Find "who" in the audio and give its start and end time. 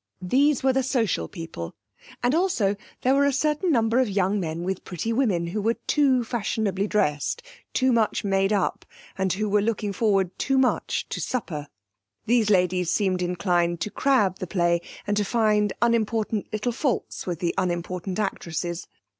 5.45-5.61, 9.33-9.47